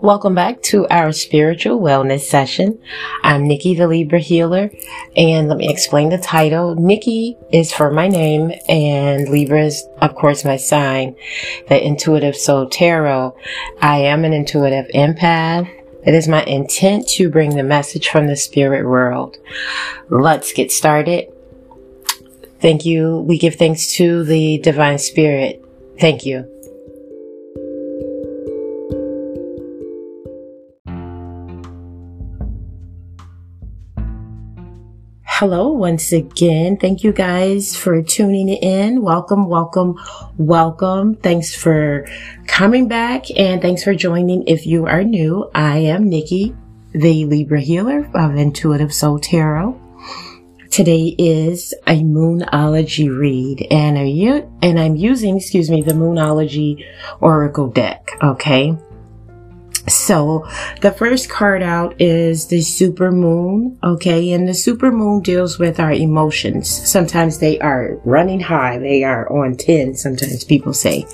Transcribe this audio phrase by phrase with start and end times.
[0.00, 2.80] Welcome back to our spiritual wellness session.
[3.22, 4.70] I'm Nikki the Libra Healer,
[5.16, 6.74] and let me explain the title.
[6.74, 11.14] Nikki is for my name, and Libra is, of course, my sign,
[11.68, 13.36] the Intuitive Soul Tarot.
[13.80, 15.70] I am an intuitive empath.
[16.04, 19.36] It is my intent to bring the message from the spirit world.
[20.10, 21.32] Let's get started.
[22.60, 23.18] Thank you.
[23.20, 25.64] We give thanks to the divine spirit.
[26.00, 26.53] Thank you.
[35.38, 36.76] Hello, once again.
[36.76, 39.02] Thank you guys for tuning in.
[39.02, 39.98] Welcome, welcome,
[40.38, 41.16] welcome.
[41.16, 42.06] Thanks for
[42.46, 44.46] coming back and thanks for joining.
[44.46, 46.54] If you are new, I am Nikki,
[46.92, 49.76] the Libra healer of Intuitive Soul Tarot.
[50.70, 56.84] Today is a Moonology read and, a, and I'm using, excuse me, the Moonology
[57.20, 58.08] Oracle deck.
[58.22, 58.78] Okay.
[59.86, 60.46] So
[60.80, 63.78] the first card out is the super moon.
[63.82, 64.32] Okay.
[64.32, 66.68] And the super moon deals with our emotions.
[66.68, 68.78] Sometimes they are running high.
[68.78, 69.94] They are on 10.
[69.94, 71.06] Sometimes people say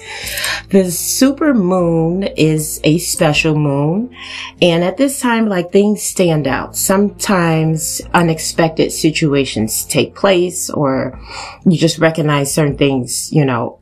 [0.70, 4.14] the super moon is a special moon.
[4.62, 6.76] And at this time, like things stand out.
[6.76, 11.20] Sometimes unexpected situations take place or
[11.66, 13.80] you just recognize certain things, you know,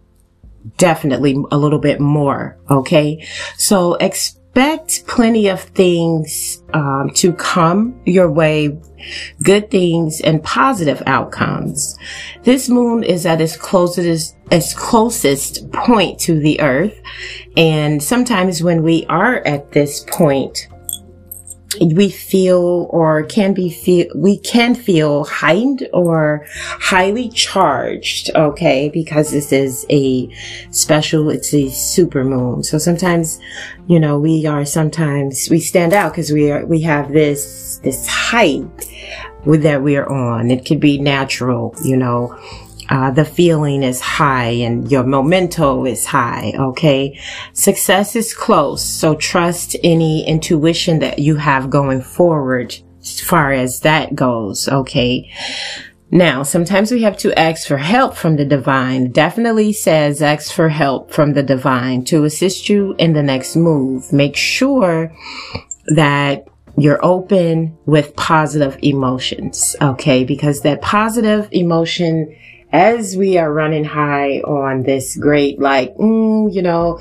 [0.77, 2.59] definitely a little bit more.
[2.71, 3.27] Okay.
[3.57, 8.77] So expect expect plenty of things um, to come your way,
[9.45, 11.97] good things and positive outcomes.
[12.43, 17.01] This moon is at its closest, its closest point to the earth.
[17.57, 20.67] And sometimes when we are at this point,
[21.81, 28.89] we feel or can be feel we can feel heightened or highly charged okay?
[28.89, 30.29] Because this is a
[30.71, 32.63] special it's a super moon.
[32.63, 33.41] So sometimes
[33.87, 38.07] you know we are sometimes we stand out because we are we have this this
[38.07, 38.67] height
[39.45, 40.51] with that we are on.
[40.51, 42.37] It could be natural you know
[42.89, 46.55] uh, the feeling is high and your memento is high.
[46.57, 47.19] Okay.
[47.53, 48.83] Success is close.
[48.85, 54.69] So trust any intuition that you have going forward as far as that goes.
[54.69, 55.31] Okay.
[56.11, 59.11] Now, sometimes we have to ask for help from the divine.
[59.13, 64.11] Definitely says ask for help from the divine to assist you in the next move.
[64.11, 65.15] Make sure
[65.89, 66.47] that
[66.79, 69.77] you're open with positive emotions.
[69.83, 70.25] Okay.
[70.25, 72.35] Because that positive emotion
[72.73, 77.01] as we are running high on this great, like, mm, you know,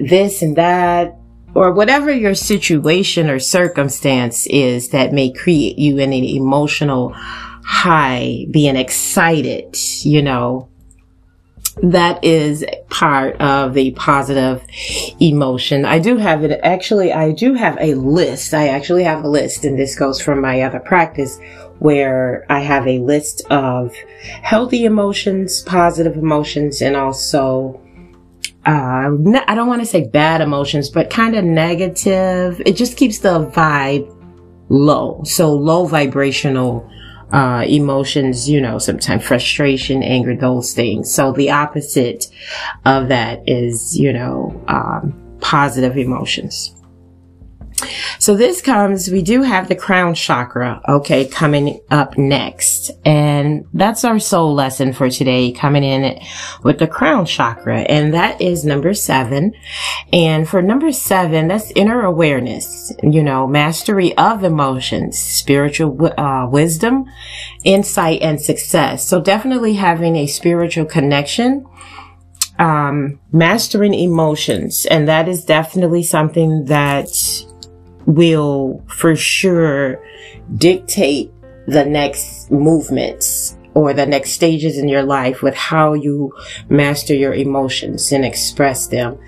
[0.00, 1.16] this and that,
[1.54, 7.12] or whatever your situation or circumstance is that may create you in an emotional
[7.64, 10.68] high, being excited, you know,
[11.82, 14.62] that is part of the positive
[15.20, 15.84] emotion.
[15.84, 16.60] I do have it.
[16.62, 18.54] Actually, I do have a list.
[18.54, 21.38] I actually have a list and this goes from my other practice
[21.78, 23.94] where I have a list of
[24.42, 27.80] healthy emotions, positive emotions, and also
[28.66, 29.10] uh,
[29.46, 32.60] I don't want to say bad emotions, but kind of negative.
[32.66, 34.14] It just keeps the vibe
[34.68, 35.22] low.
[35.24, 36.88] So low vibrational
[37.32, 41.12] uh, emotions, you know, sometimes frustration, anger, those things.
[41.12, 42.26] So the opposite
[42.84, 46.74] of that is, you know, um, positive emotions.
[48.18, 52.90] So this comes, we do have the crown chakra, okay, coming up next.
[53.04, 56.20] And that's our soul lesson for today, coming in
[56.62, 57.80] with the crown chakra.
[57.80, 59.54] And that is number seven.
[60.12, 67.06] And for number seven, that's inner awareness, you know, mastery of emotions, spiritual uh, wisdom,
[67.64, 69.06] insight, and success.
[69.06, 71.66] So definitely having a spiritual connection
[72.58, 74.86] um, mastering emotions.
[74.86, 77.08] And that is definitely something that
[78.08, 80.02] will for sure
[80.56, 81.30] dictate
[81.66, 86.32] the next movements or the next stages in your life with how you
[86.70, 89.18] master your emotions and express them.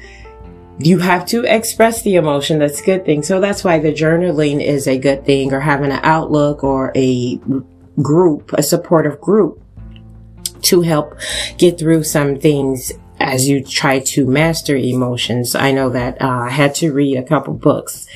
[0.78, 2.58] You have to express the emotion.
[2.58, 3.22] That's a good thing.
[3.22, 7.38] So that's why the journaling is a good thing or having an outlook or a
[8.00, 9.62] group, a supportive group
[10.62, 11.18] to help
[11.58, 15.54] get through some things as you try to master emotions.
[15.54, 18.06] I know that uh, I had to read a couple books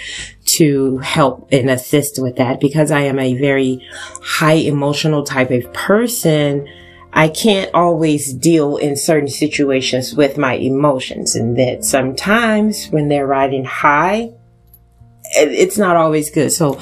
[0.56, 3.87] to help and assist with that because I am a very
[4.23, 6.69] high emotional type of person.
[7.12, 13.27] I can't always deal in certain situations with my emotions and that sometimes when they're
[13.27, 14.33] riding high,
[15.37, 16.51] it's not always good.
[16.51, 16.81] So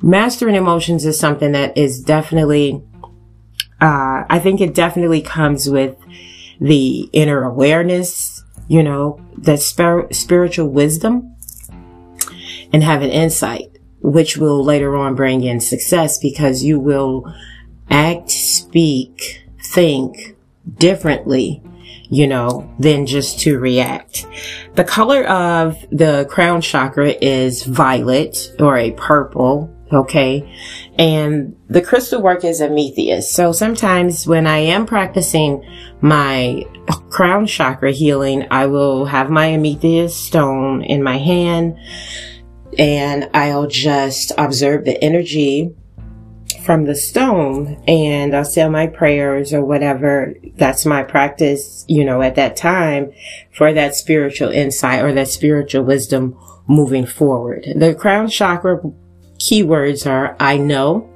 [0.00, 2.82] mastering emotions is something that is definitely,
[3.80, 5.96] uh, I think it definitely comes with
[6.60, 11.31] the inner awareness, you know, the spir- spiritual wisdom
[12.72, 17.32] and have an insight, which will later on bring in success because you will
[17.90, 20.36] act, speak, think
[20.78, 21.62] differently,
[22.08, 24.26] you know, than just to react.
[24.74, 29.74] The color of the crown chakra is violet or a purple.
[29.92, 30.50] Okay.
[30.98, 33.32] And the crystal work is amethyst.
[33.32, 35.62] So sometimes when I am practicing
[36.00, 36.64] my
[37.10, 41.76] crown chakra healing, I will have my amethyst stone in my hand
[42.78, 45.74] and I'll just observe the energy
[46.62, 50.34] from the stone and I'll say my prayers or whatever.
[50.54, 53.12] That's my practice, you know, at that time
[53.52, 57.66] for that spiritual insight or that spiritual wisdom moving forward.
[57.76, 58.80] The crown chakra
[59.38, 61.08] keywords are I know,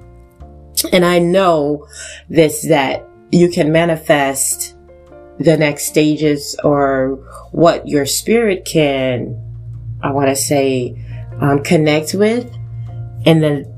[0.92, 1.86] and I know
[2.28, 4.74] this that you can manifest
[5.38, 7.16] the next stages or
[7.52, 9.42] what your spirit can,
[10.02, 11.05] I want to say,
[11.40, 12.52] um, connect with
[13.24, 13.72] and then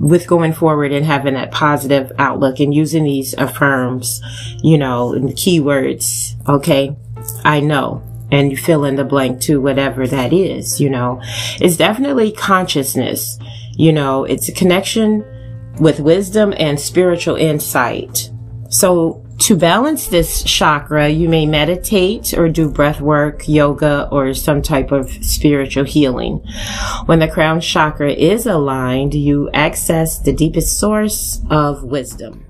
[0.00, 4.20] with going forward and having that positive outlook and using these affirms,
[4.62, 6.34] you know, and keywords.
[6.48, 6.96] Okay.
[7.44, 8.02] I know.
[8.32, 11.20] And you fill in the blank to whatever that is, you know,
[11.60, 13.38] it's definitely consciousness.
[13.76, 15.24] You know, it's a connection
[15.80, 18.30] with wisdom and spiritual insight.
[18.68, 24.60] So to balance this chakra, you may meditate or do breath work, yoga, or some
[24.60, 26.44] type of spiritual healing.
[27.06, 32.44] When the crown chakra is aligned, you access the deepest source of wisdom.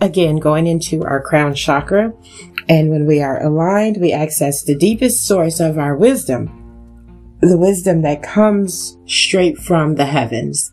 [0.00, 2.12] Again, going into our crown chakra,
[2.68, 6.61] and when we are aligned, we access the deepest source of our wisdom
[7.42, 10.70] the wisdom that comes straight from the heavens.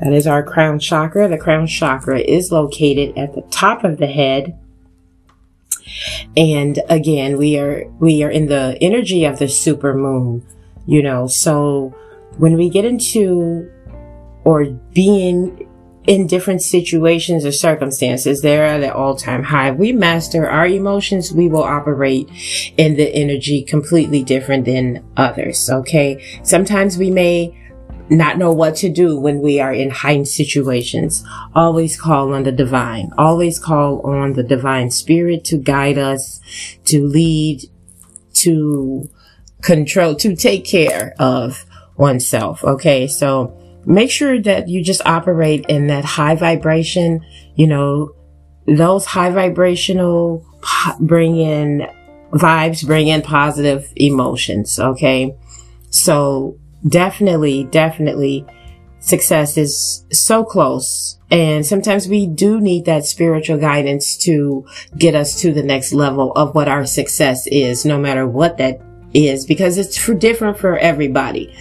[0.00, 1.26] That is our crown chakra.
[1.26, 4.58] The crown chakra is located at the top of the head.
[6.36, 10.46] And again, we are, we are in the energy of the super moon,
[10.86, 11.94] you know, so
[12.36, 13.70] when we get into
[14.44, 15.68] or being
[16.06, 19.70] in different situations or circumstances, they're at an all time high.
[19.70, 21.32] We master our emotions.
[21.32, 22.28] We will operate
[22.76, 25.70] in the energy completely different than others.
[25.70, 26.40] Okay.
[26.42, 27.56] Sometimes we may
[28.10, 31.24] not know what to do when we are in heightened situations.
[31.54, 33.10] Always call on the divine.
[33.16, 36.40] Always call on the divine spirit to guide us,
[36.86, 37.62] to lead,
[38.34, 39.08] to
[39.62, 41.64] control, to take care of
[41.96, 42.64] oneself.
[42.64, 43.06] Okay.
[43.06, 47.24] So, make sure that you just operate in that high vibration,
[47.54, 48.14] you know,
[48.66, 50.46] those high vibrational
[51.00, 51.86] bring in
[52.32, 54.78] vibes, bring in positive emotions.
[54.78, 55.36] Okay.
[55.90, 58.46] So definitely, definitely
[59.00, 61.18] success is so close.
[61.30, 66.32] And sometimes we do need that spiritual guidance to get us to the next level
[66.32, 68.80] of what our success is, no matter what that
[69.14, 71.54] is because it's for different for everybody.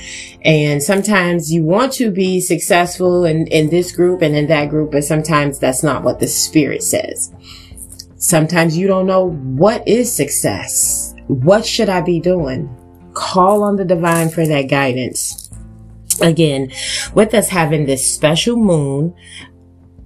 [0.44, 4.92] And sometimes you want to be successful in, in this group and in that group,
[4.92, 7.33] but sometimes that's not what the spirit says.
[8.15, 11.15] Sometimes you don't know what is success.
[11.27, 12.69] What should I be doing?
[13.13, 15.50] Call on the divine for that guidance.
[16.21, 16.71] Again,
[17.13, 19.15] with us having this special moon,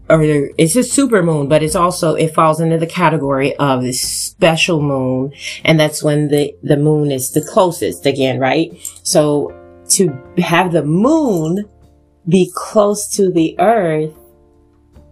[0.10, 4.02] or it's a super moon, but it's also, it falls into the category of this
[4.02, 5.34] special moon.
[5.64, 8.72] And that's when the, the moon is the closest again, right?
[9.04, 9.54] So
[9.90, 11.68] to have the moon
[12.28, 14.14] be close to the earth,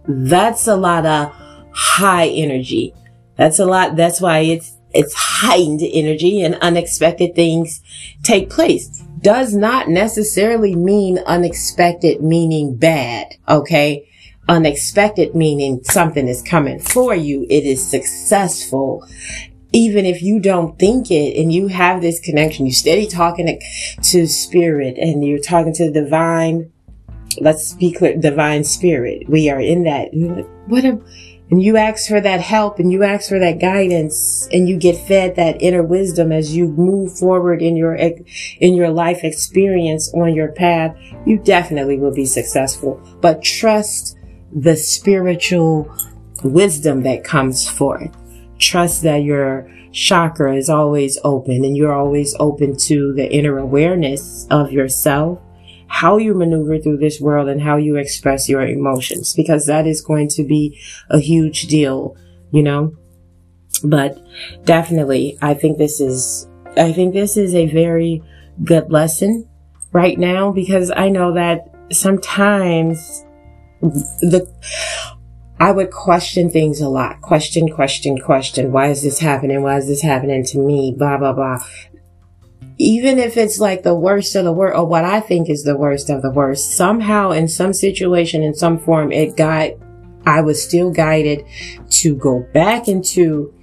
[0.06, 1.32] that's a lot of
[1.72, 2.94] high energy.
[3.36, 3.96] That's a lot.
[3.96, 7.80] That's why it's, it's heightened energy and unexpected things
[8.22, 9.02] take place.
[9.20, 13.34] Does not necessarily mean unexpected meaning bad.
[13.48, 14.06] Okay
[14.48, 17.46] unexpected meaning something is coming for you.
[17.48, 19.06] It is successful.
[19.72, 24.02] Even if you don't think it and you have this connection, you steady talking to,
[24.02, 26.70] to spirit and you're talking to the divine.
[27.40, 29.28] Let's be clear, divine spirit.
[29.28, 30.10] We are in that.
[30.66, 31.00] What a,
[31.50, 34.96] and you ask for that help and you ask for that guidance and you get
[34.96, 40.34] fed that inner wisdom as you move forward in your in your life experience on
[40.34, 40.96] your path
[41.26, 44.16] you definitely will be successful but trust
[44.54, 45.92] the spiritual
[46.42, 48.10] wisdom that comes forth.
[48.58, 54.46] Trust that your chakra is always open and you're always open to the inner awareness
[54.50, 55.40] of yourself,
[55.86, 60.00] how you maneuver through this world and how you express your emotions, because that is
[60.00, 60.78] going to be
[61.10, 62.16] a huge deal,
[62.52, 62.92] you know?
[63.82, 64.18] But
[64.64, 68.22] definitely, I think this is, I think this is a very
[68.62, 69.48] good lesson
[69.92, 73.24] right now because I know that sometimes
[74.20, 74.48] the
[75.60, 77.20] I would question things a lot.
[77.20, 78.72] Question, question, question.
[78.72, 79.62] Why is this happening?
[79.62, 80.94] Why is this happening to me?
[80.96, 81.58] Blah, blah, blah.
[82.76, 85.76] Even if it's like the worst of the worst, or what I think is the
[85.76, 89.70] worst of the worst, somehow in some situation, in some form, it got,
[90.26, 91.44] I was still guided
[91.90, 93.54] to go back into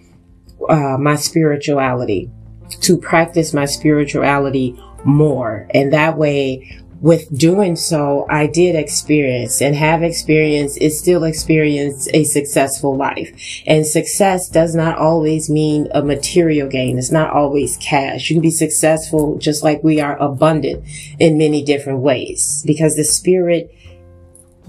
[0.69, 2.31] uh, my spirituality,
[2.79, 5.67] to practice my spirituality more.
[5.71, 12.09] And that way, with doing so, I did experience and have experienced, is still experienced
[12.13, 13.35] a successful life.
[13.65, 16.99] And success does not always mean a material gain.
[16.99, 18.29] It's not always cash.
[18.29, 20.85] You can be successful just like we are abundant
[21.17, 23.75] in many different ways because the spirit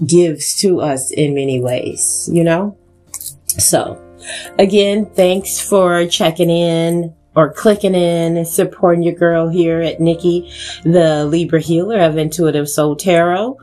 [0.05, 2.75] gives to us in many ways, you know?
[3.59, 4.01] So
[4.57, 10.51] again, thanks for checking in or clicking in and supporting your girl here at Nikki,
[10.83, 13.57] the Libra healer of Intuitive Soul Tarot.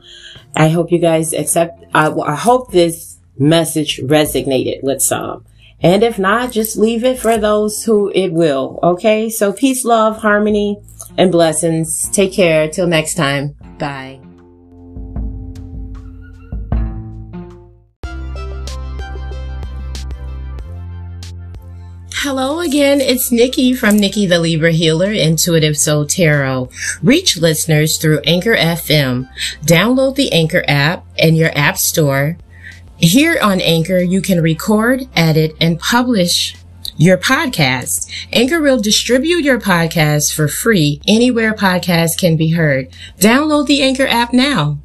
[0.55, 5.45] I hope you guys accept, I, I hope this message resonated with some.
[5.81, 8.79] And if not, just leave it for those who it will.
[8.83, 9.29] Okay.
[9.29, 10.79] So peace, love, harmony,
[11.17, 12.07] and blessings.
[12.09, 12.69] Take care.
[12.69, 13.55] Till next time.
[13.79, 14.20] Bye.
[22.23, 23.01] Hello again.
[23.01, 26.69] It's Nikki from Nikki the Libra Healer, Intuitive Soul Tarot.
[27.01, 29.27] Reach listeners through Anchor FM.
[29.63, 32.37] Download the Anchor app in your app store.
[32.97, 36.55] Here on Anchor, you can record, edit, and publish
[36.95, 38.07] your podcast.
[38.31, 42.91] Anchor will distribute your podcast for free anywhere podcasts can be heard.
[43.17, 44.77] Download the Anchor app now.